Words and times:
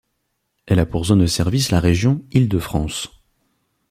Elle 0.65 0.79
a 0.79 0.87
pour 0.87 1.05
zone 1.05 1.19
de 1.19 1.27
service 1.27 1.69
la 1.69 1.79
région 1.79 2.25
Île-de-France. 2.31 3.21